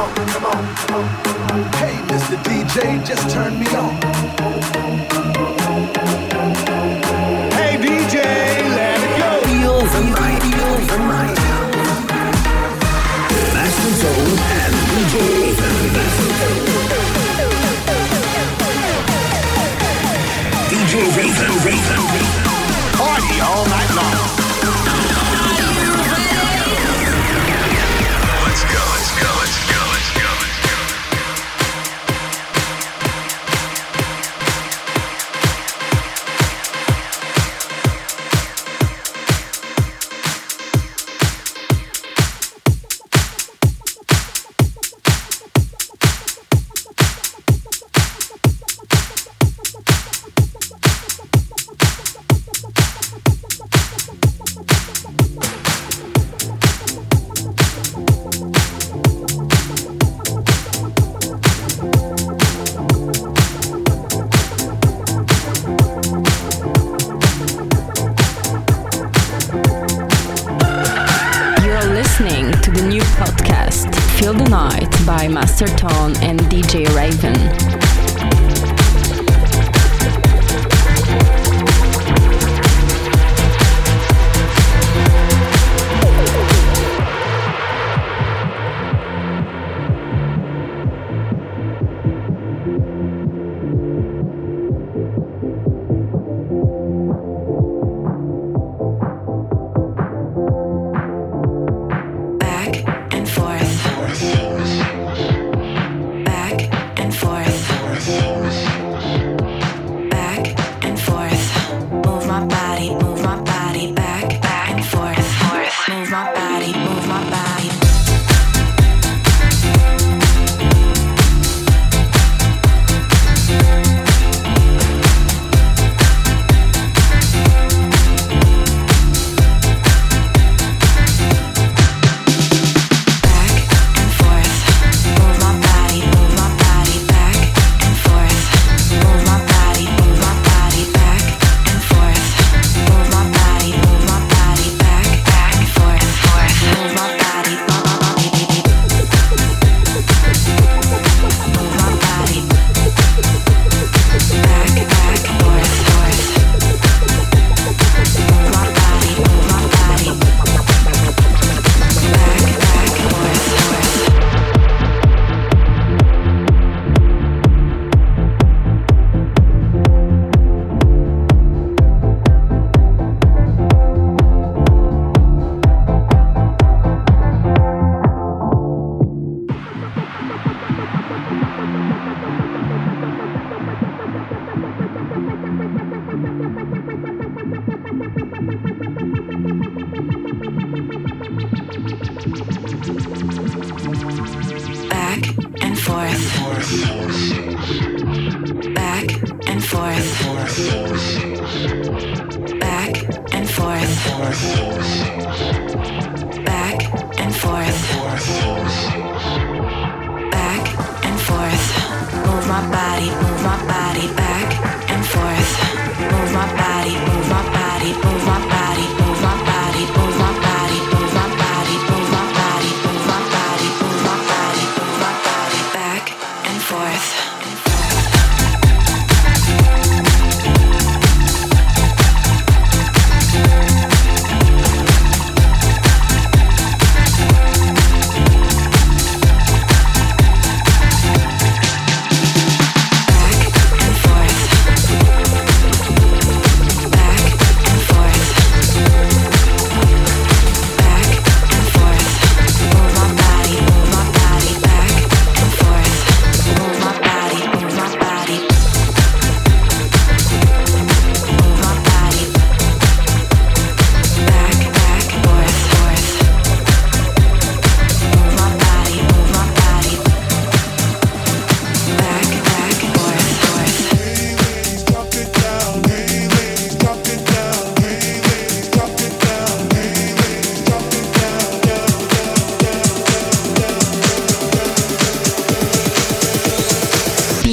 on, 0.00 0.14
come 0.14 0.44
on, 0.46 0.74
come 0.76 0.94
on. 0.94 1.04
Hey, 1.74 1.96
Mr. 2.08 2.36
DJ, 2.44 3.04
just 3.06 3.28
turn 3.30 3.58
me 3.58 3.66
on. 3.76 3.90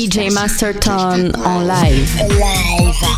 DJ 0.08 0.34
Masterton 0.34 1.36
on 1.36 1.68
live. 1.68 2.16
live. 2.40 3.18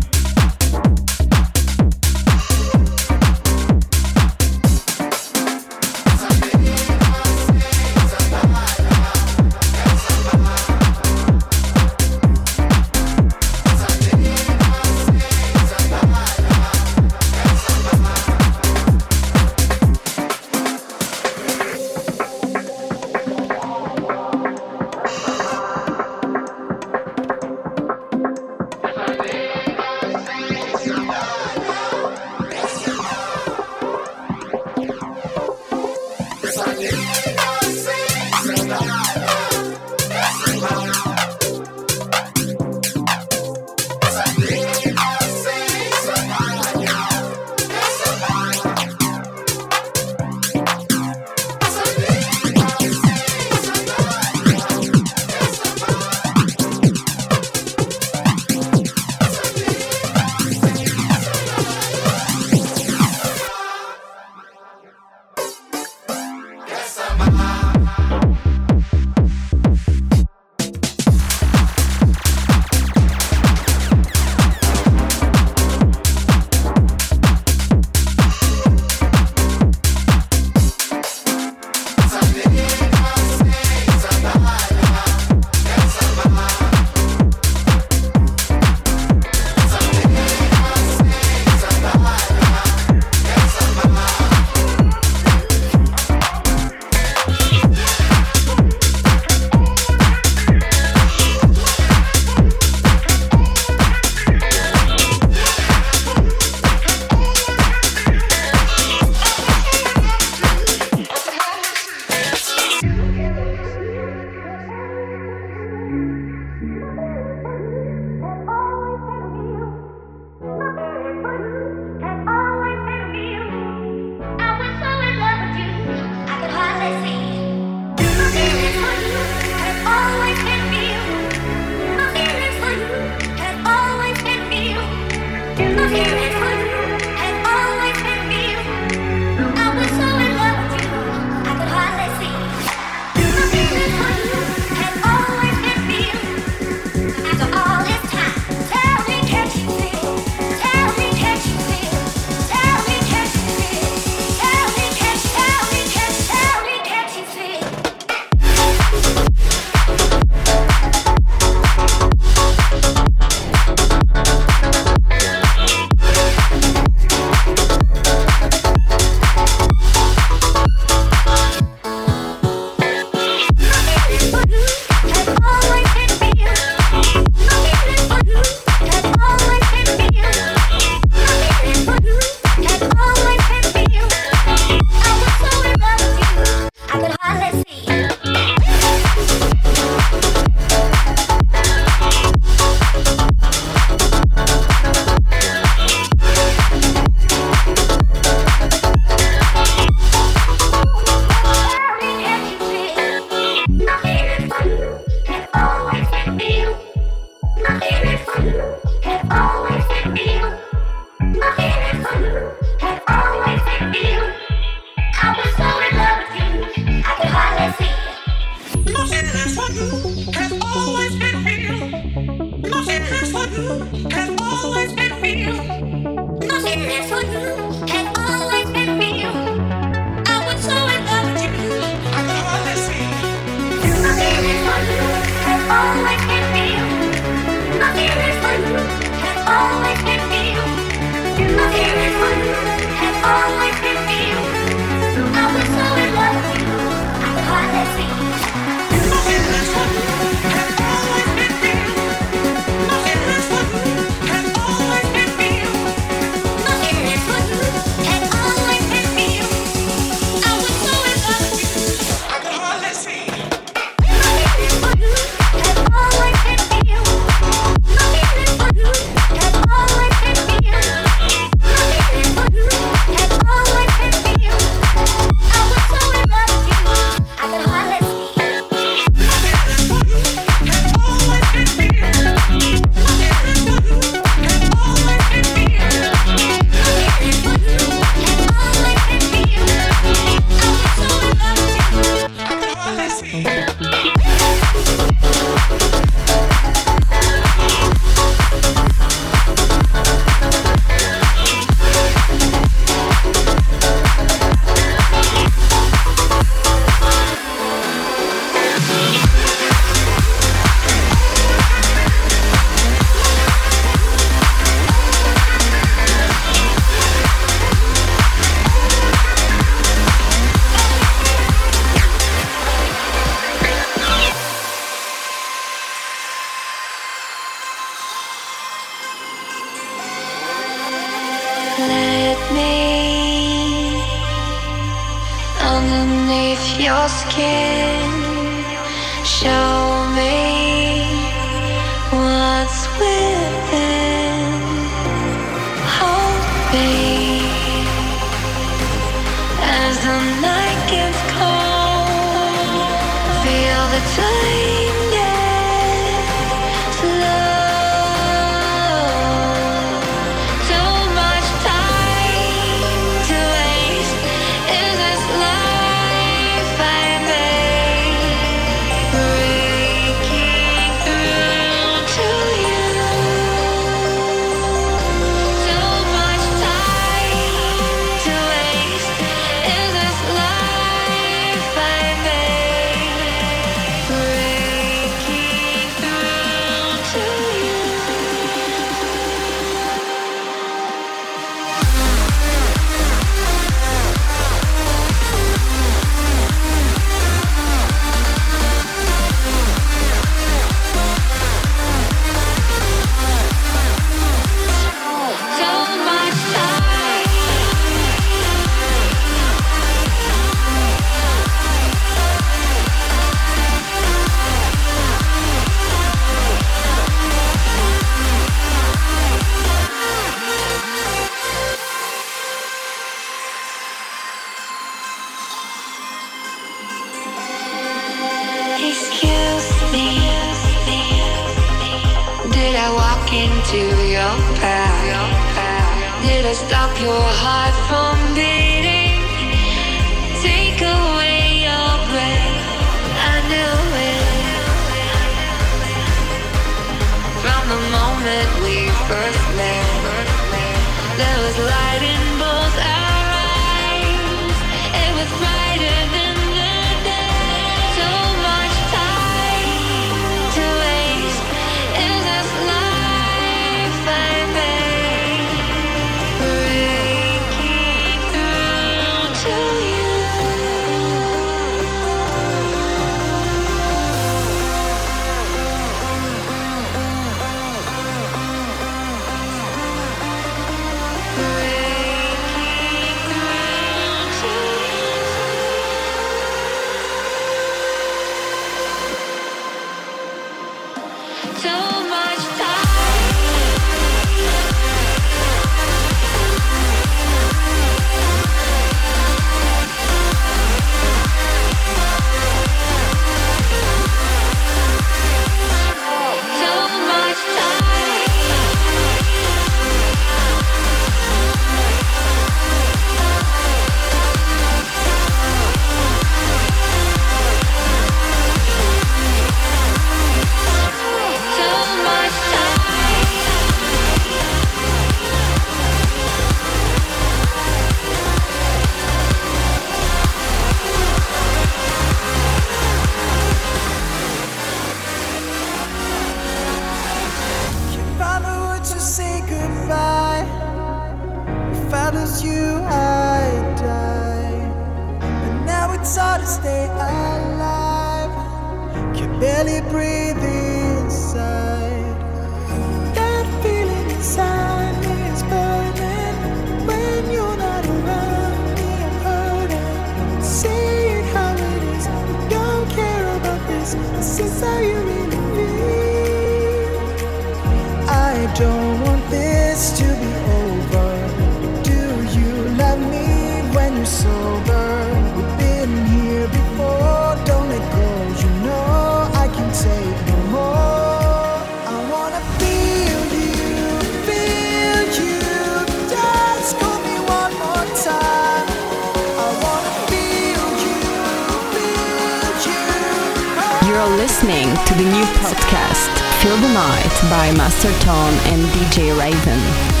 Master 597.61 597.91
Tone 597.99 598.33
and 598.51 598.63
DJ 598.73 599.15
Raven. 599.15 600.00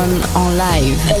Masterton 0.00 0.22
en 0.34 0.56
live. 0.56 0.96
Live. 0.96 1.19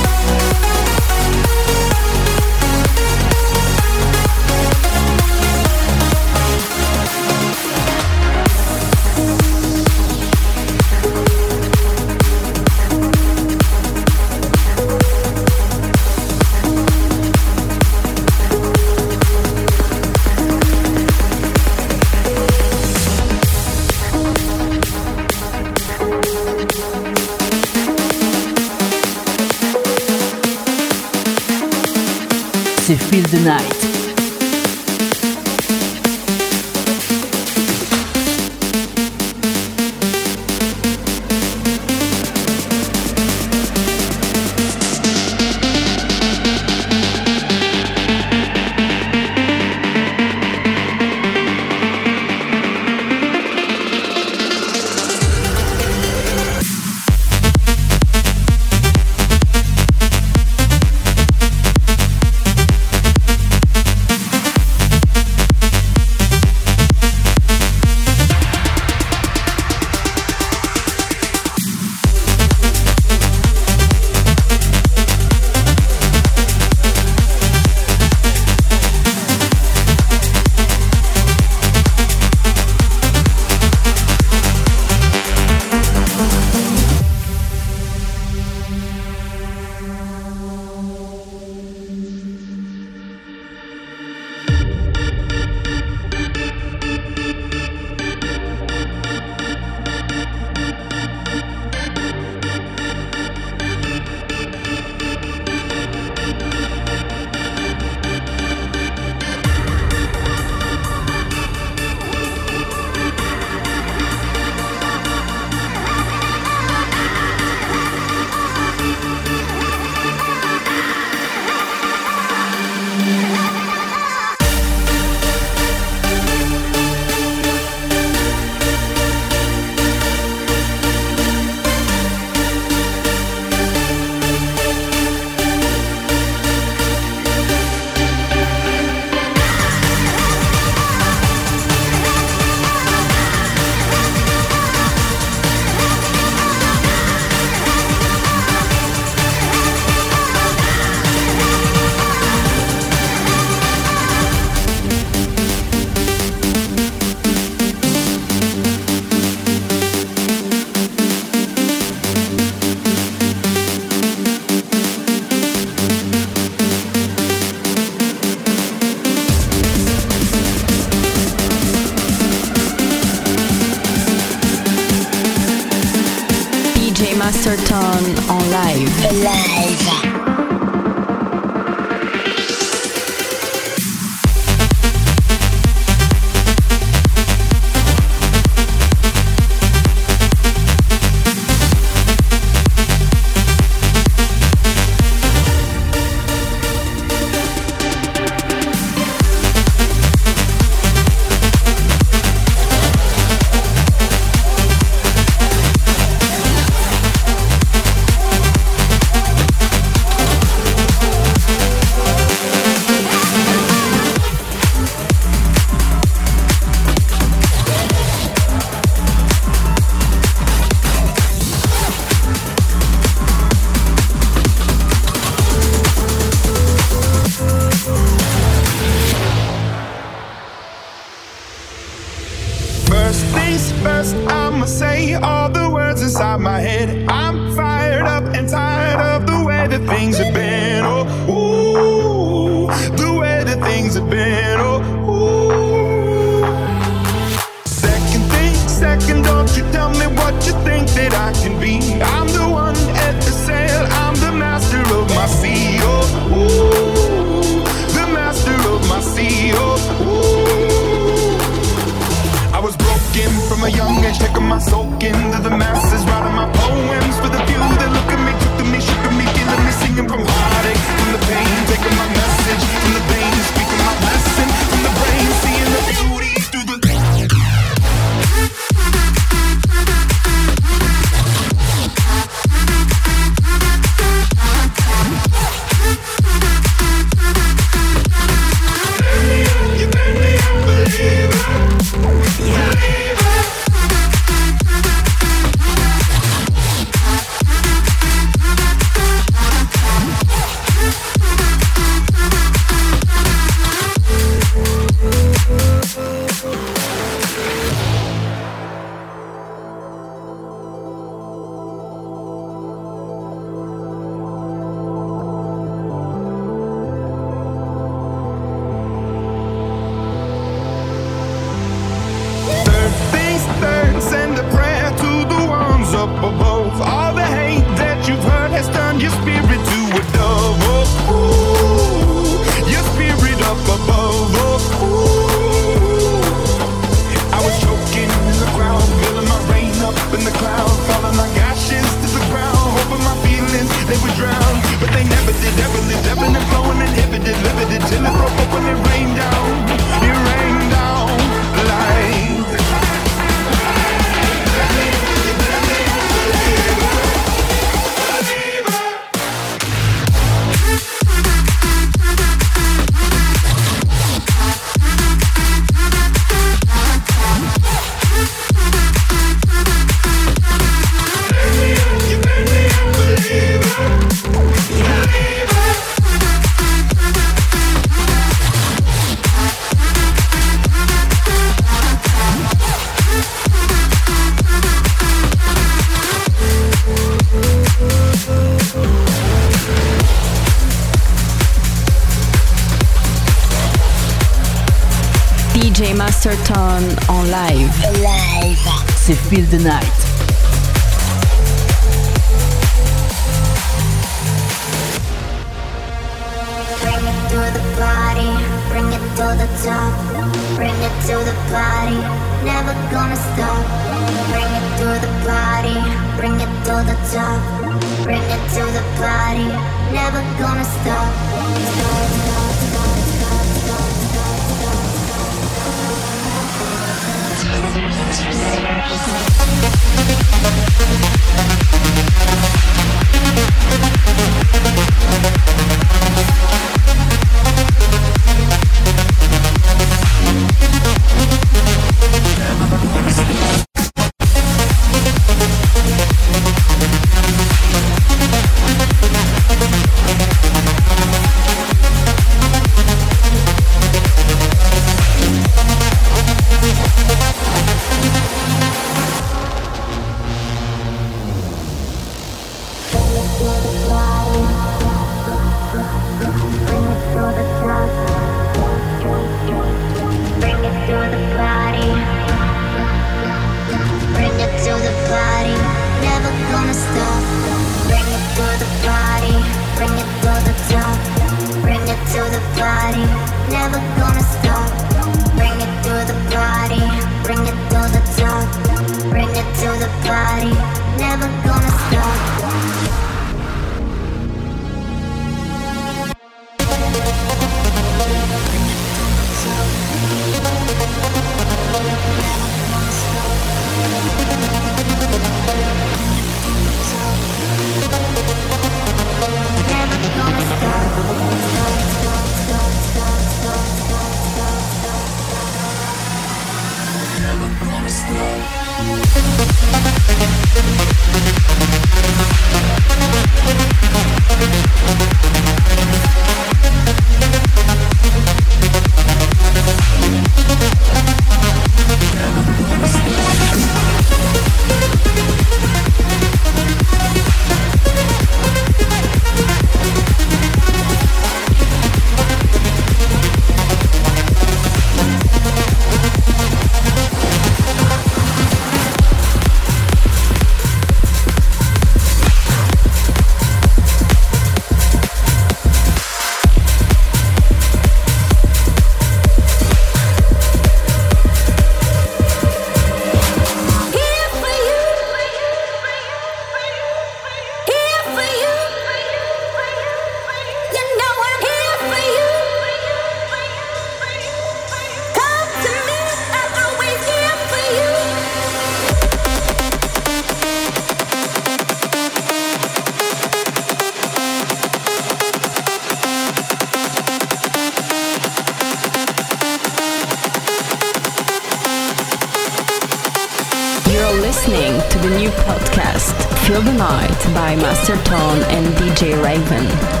the 596.65 596.73
Night 596.73 597.33
by 597.33 597.55
Master 597.55 597.95
Tone 598.03 598.43
and 598.49 598.65
DJ 598.75 599.21
Raven. 599.23 600.00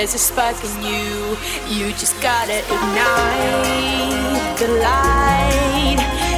there's 0.00 0.14
a 0.14 0.18
spark 0.18 0.56
in 0.64 0.82
you. 0.82 1.36
You 1.68 1.92
just 1.92 2.18
gotta 2.22 2.60
ignite 2.60 4.56
the 4.58 4.68
light. 4.80 6.29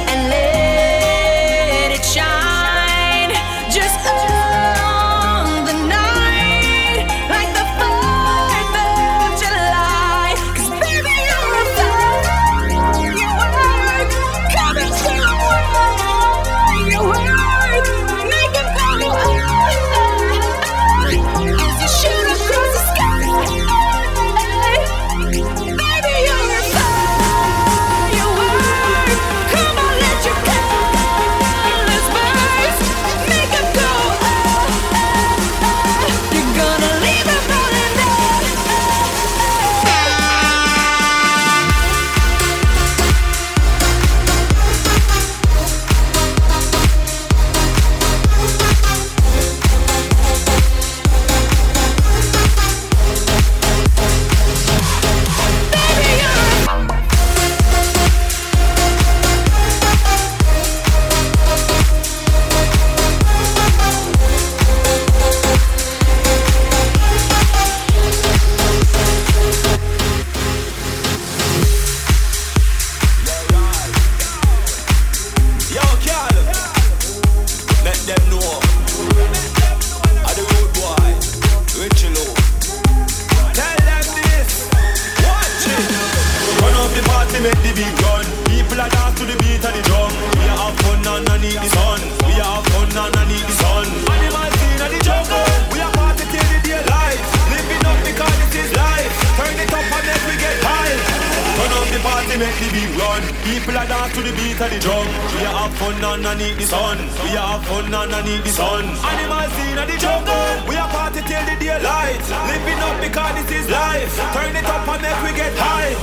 underneath 106.03 106.57
the 106.57 106.67
sun. 106.67 106.97
We 107.23 107.29
have 107.39 107.63
fun 107.65 107.93
underneath 107.93 108.43
the 108.43 108.49
sun. 108.51 108.83
Animals 108.83 109.55
in 109.63 109.75
the 109.75 109.97
jungle. 109.97 110.49
We 110.67 110.75
are 110.75 110.89
party 110.89 111.21
till 111.23 111.43
the 111.47 111.55
daylight. 111.57 112.23
Living 112.51 112.79
up 112.83 112.97
because 112.99 113.33
this 113.39 113.63
is 113.63 113.69
life. 113.69 114.11
Turn 114.35 114.55
it 114.55 114.65
up 114.65 114.87
and 114.87 115.01
make 115.01 115.19
we 115.23 115.31
get 115.33 115.53
high. 115.55 115.95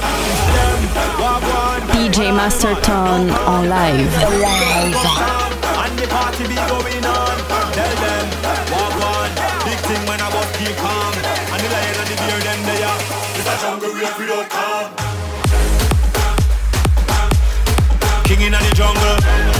DJ 1.92 2.32
Masterton 2.32 3.30
on 3.44 3.68
live. 3.68 4.12
Live. 4.40 5.00
And 5.84 5.94
the 5.98 6.06
party 6.08 6.44
be 6.48 6.56
going 6.56 7.04
on. 7.04 7.36
Tell 7.76 7.94
them, 8.04 8.26
walk 8.72 8.98
on. 9.14 9.28
Big 9.68 9.80
thing 9.84 10.02
when 10.08 10.20
I 10.20 10.28
keep 10.56 10.76
calm. 10.80 11.14
And 11.52 11.60
the 11.60 11.68
lion 11.68 11.96
and 12.00 12.08
the 12.08 12.16
bear 12.16 12.40
them 12.40 12.60
they 12.68 12.80
are. 12.82 13.00
It's 13.36 13.48
a 13.48 13.54
jungle 13.62 13.92
we. 13.94 14.10
King 18.24 18.42
in 18.42 18.52
the 18.52 18.72
jungle. 18.74 19.59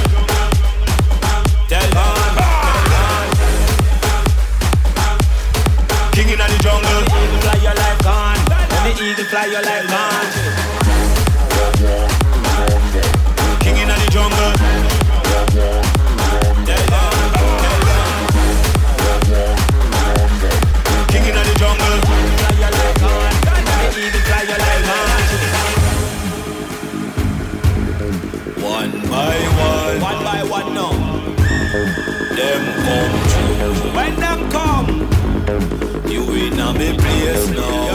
eagle 9.02 9.24
fly 9.24 9.46
you 9.46 9.54
like. 9.54 9.88
King 13.60 13.76
in 13.76 13.88
the 13.88 14.08
jungle. 14.10 14.52
Fly 22.36 22.52
you 22.60 22.70
like 22.76 22.98
vantage. 23.46 23.96
Eagle. 23.96 24.20
One 28.62 28.92
by 29.08 29.38
one. 29.64 29.96
One 30.00 30.20
by 30.24 30.42
one. 30.44 30.74
Them 32.36 32.62
come 32.84 33.14
to. 33.30 33.42
When 33.96 34.12
them 34.16 34.40
come, 34.50 34.88
you 36.10 36.22
in 36.34 36.58
a 36.60 36.72
me 36.74 36.88
place 36.98 37.48
now. 37.50 37.89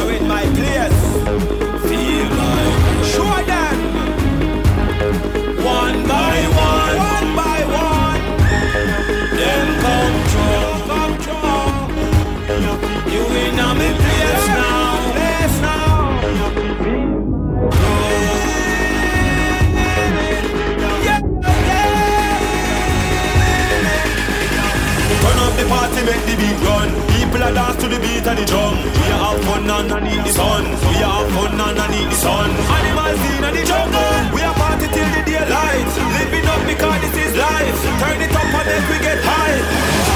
Make 26.03 26.25
the 26.27 26.35
beat 26.35 26.59
run. 26.67 26.89
People 27.15 27.43
are 27.43 27.53
dance 27.53 27.77
to 27.79 27.87
the 27.87 27.99
beat 28.03 28.27
of 28.27 28.35
the 28.35 28.45
drum. 28.45 28.75
We 28.75 29.07
are 29.15 29.31
have 29.31 29.39
fun 29.47 29.69
underneath 29.69 30.23
the 30.27 30.33
sun. 30.33 30.63
We 30.91 30.99
are 30.99 31.23
have 31.23 31.31
fun 31.31 31.55
underneath 31.55 32.09
the 32.11 32.17
sun. 32.19 32.49
Animals 32.51 33.21
in 33.31 33.43
the 33.55 33.63
jungle. 33.63 34.15
We 34.35 34.41
are 34.43 34.55
party 34.59 34.87
till 34.91 35.09
the 35.15 35.21
daylight. 35.23 35.87
Living 36.19 36.47
up 36.51 36.61
because 36.67 36.99
this 36.99 37.15
is 37.15 37.33
life. 37.39 37.79
Turn 38.01 38.19
it 38.19 38.33
up 38.35 38.43
and 38.43 38.67
then 38.67 38.83
we 38.91 38.97
get 38.99 39.19
high. 39.23 39.59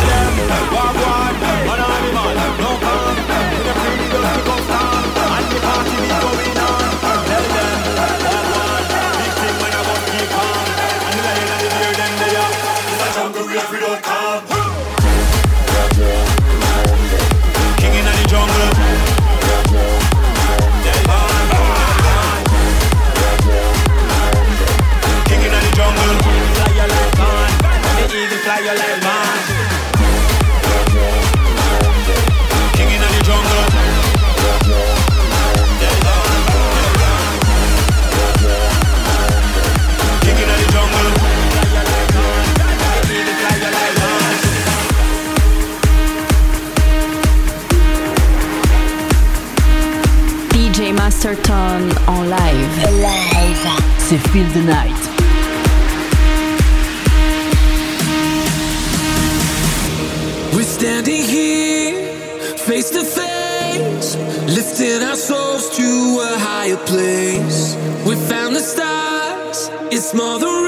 Them, 0.10 0.34
one, 0.76 0.96
one 1.70 1.80
animal, 1.80 2.34
no 2.60 2.72
calm. 2.84 3.16
In 3.56 3.64
the 3.64 3.74
freedom 3.80 4.26
to 4.36 4.42
go 4.44 4.56
down. 4.68 5.04
And 5.32 5.48
the 5.48 5.60
party 5.64 5.96
be 6.04 6.12
going 6.12 6.60
on. 6.60 6.92
Tell 7.30 7.46
them, 7.56 7.78
one. 8.52 8.86
Big 9.16 9.34
thing 9.40 9.56
when 9.64 9.72
I 9.72 9.82
go 9.88 9.96
keep 10.12 10.28
calm. 10.34 10.68
And 11.08 11.16
the 11.16 11.22
lion 11.24 11.48
and 11.56 11.62
the 11.64 11.70
bear, 11.72 11.94
them 12.00 12.14
they 12.20 12.36
are. 12.36 12.54
It's 12.90 13.00
a 13.00 13.08
jungle 13.16 13.46
we 13.48 13.80
don't 13.80 14.04
calm. 14.04 14.99
Fly 28.50 28.60
your 28.60 28.76
like 28.76 29.04
man. 29.04 29.19
C'est 54.10 54.18
Feel 54.30 54.48
the 54.54 54.64
Night. 54.66 55.02
We're 60.52 60.64
standing 60.64 61.22
here, 61.22 61.94
face 62.58 62.90
to 62.90 63.04
face, 63.04 64.16
lifting 64.48 65.04
our 65.04 65.16
souls 65.16 65.70
to 65.78 65.84
a 66.24 66.40
higher 66.40 66.78
place. 66.88 67.76
We 68.04 68.16
found 68.16 68.56
the 68.56 68.62
stars, 68.62 69.70
it's 69.92 70.12
more 70.16 70.40
than 70.40 70.59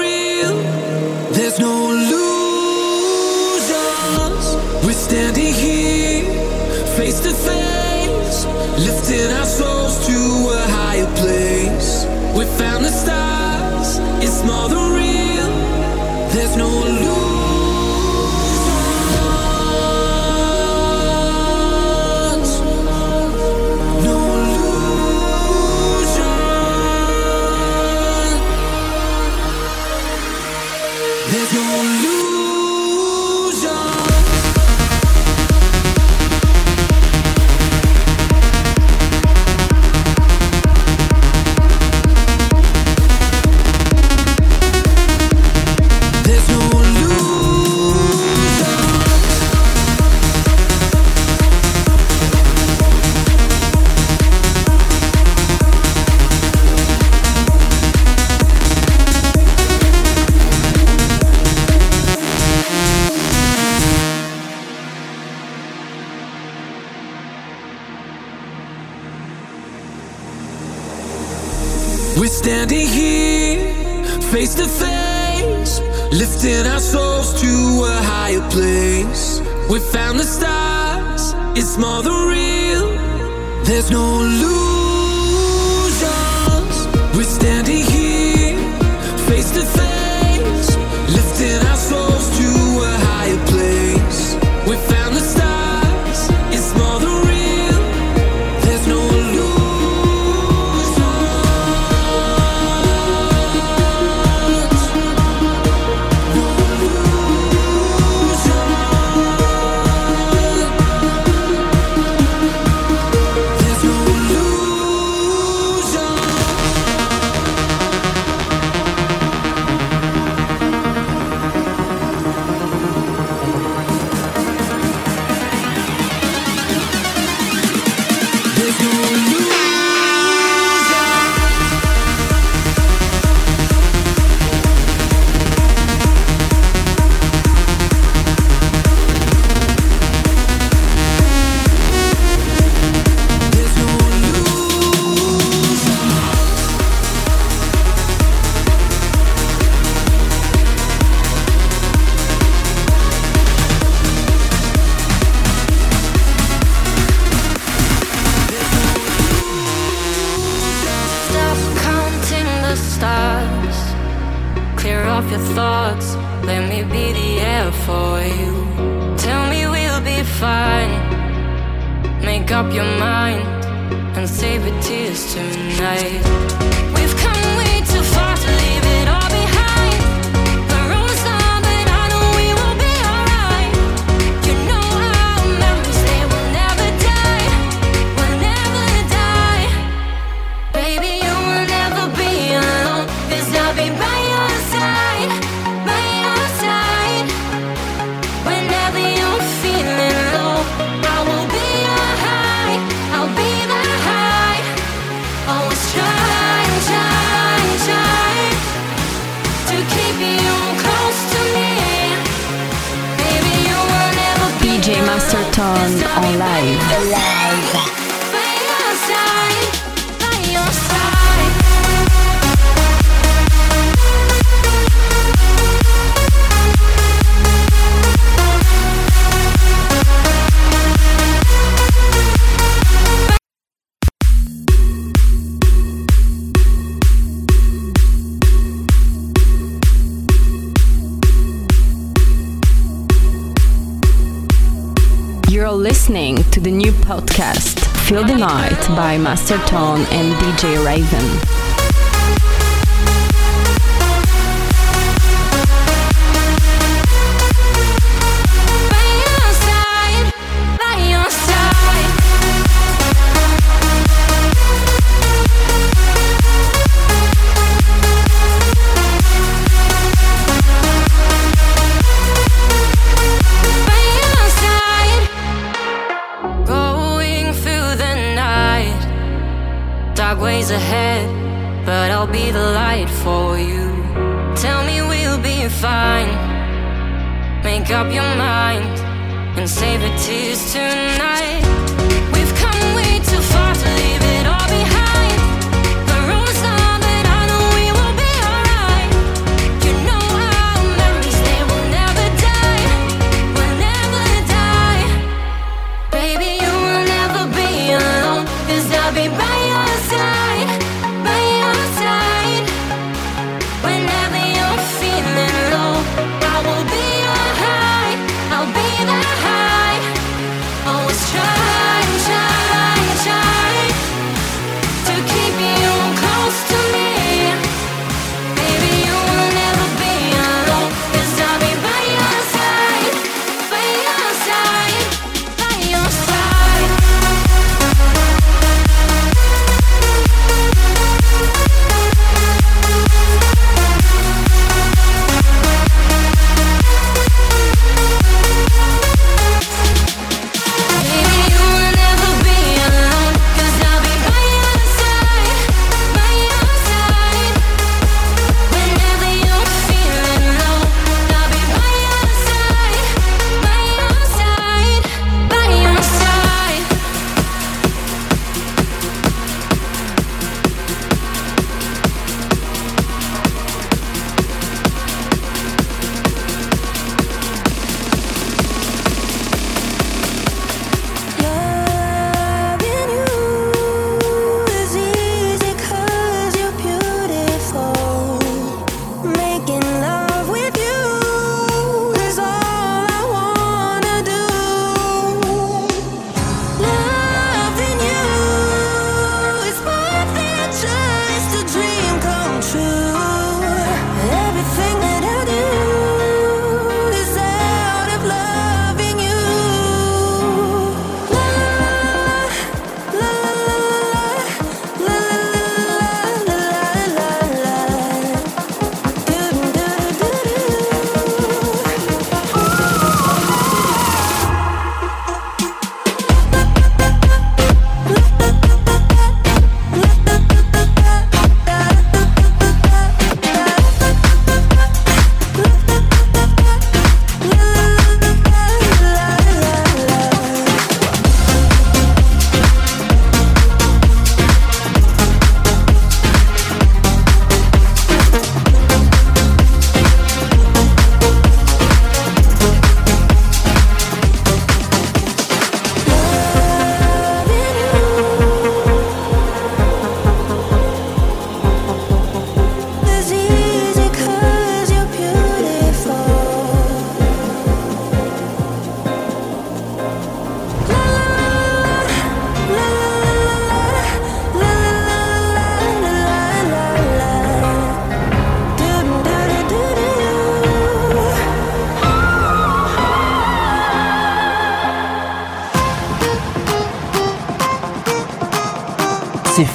by 249.12 249.18
Master 249.18 249.58
Tone 249.66 249.91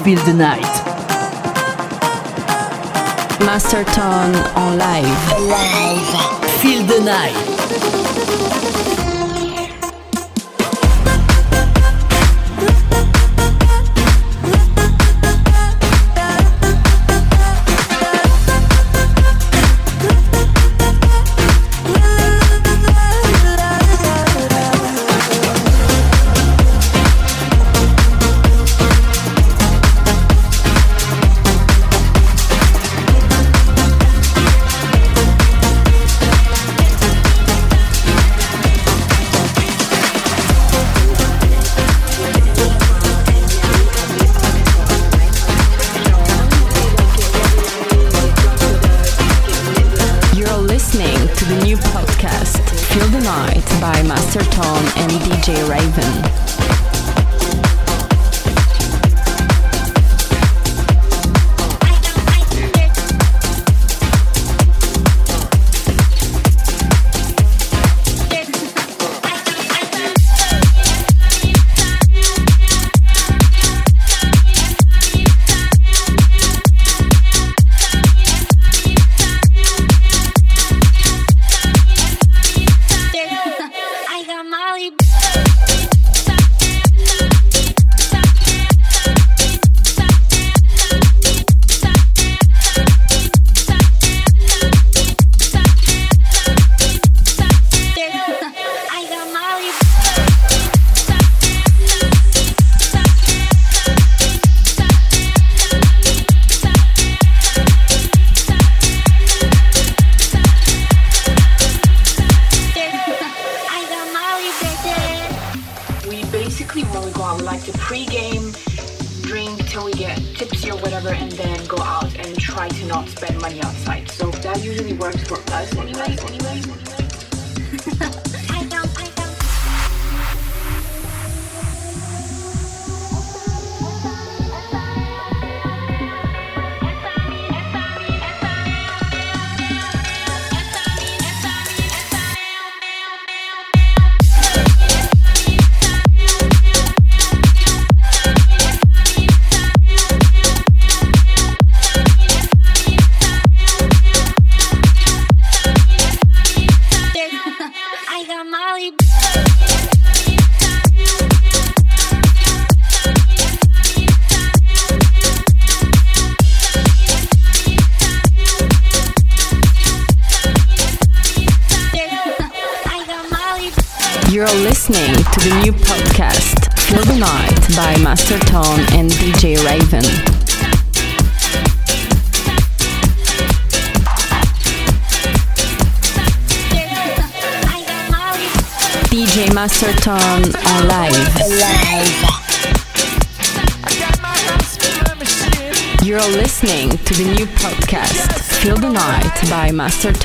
Feel 0.07 0.23
the 0.23 0.31
Night. 0.31 0.61
Master 3.45 3.83
Tone 3.83 4.35
en 4.55 4.77
live. 4.77 4.77
Live. 4.77 5.16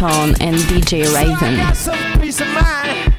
And 0.05 0.57
DJ 0.57 1.05
Raven. 1.15 3.12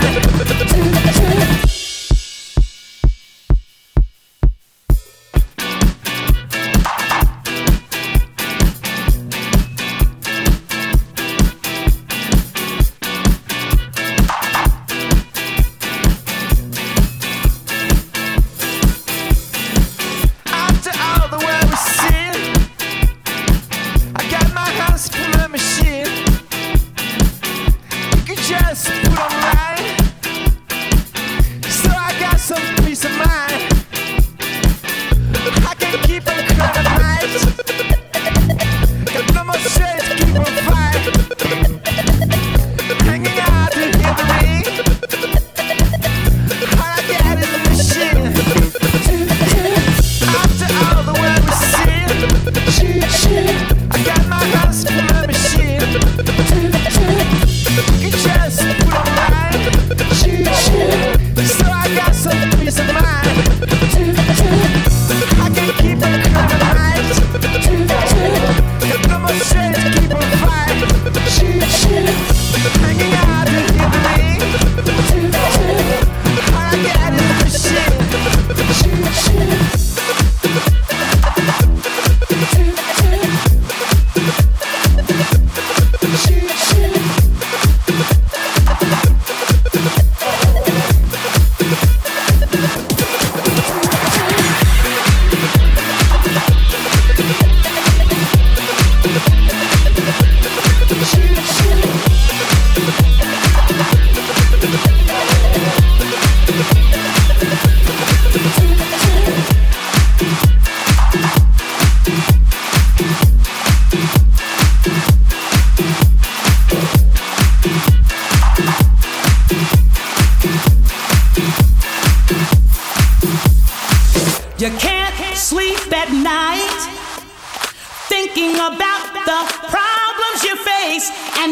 Yeah. 0.00 0.37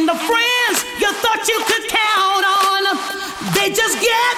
The 0.06 0.14
friends 0.14 0.76
you 1.02 1.10
thought 1.18 1.42
you 1.50 1.58
could 1.66 1.82
count 1.90 2.46
on, 2.46 2.94
they 3.58 3.74
just 3.74 3.98
get 3.98 4.36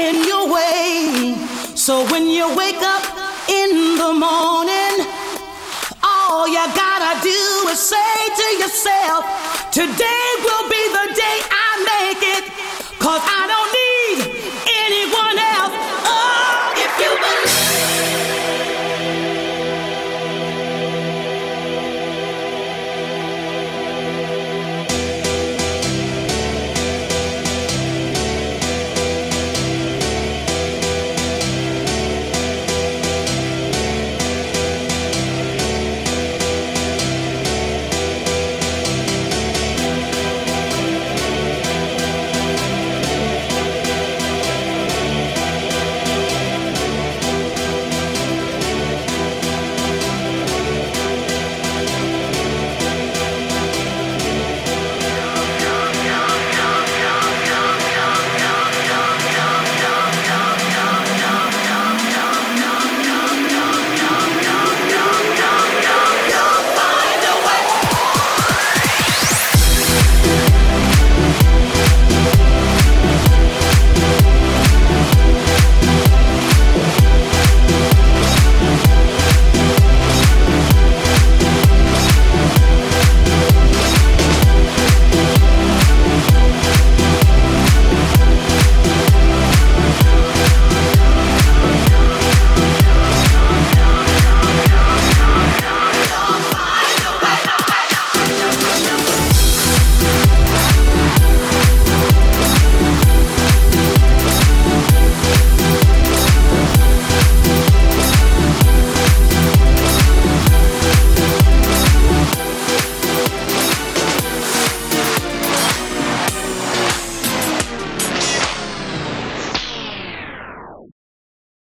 in 0.00 0.24
your 0.24 0.48
way. 0.48 1.36
So 1.76 2.08
when 2.08 2.26
you 2.26 2.48
wake 2.56 2.80
up 2.80 3.04
in 3.52 4.00
the 4.00 4.16
morning, 4.16 5.04
all 6.00 6.48
you 6.48 6.64
gotta 6.72 7.20
do 7.20 7.68
is 7.68 7.78
say 7.78 8.16
to 8.40 8.46
yourself, 8.64 9.28
Today 9.76 10.24
will 10.40 10.66
be 10.72 10.82
the 10.96 11.06
day 11.12 11.38
I 11.52 11.68
make 11.84 12.22
it. 12.40 12.44
Cause 12.98 13.20
I 13.20 13.44
don't 13.44 13.57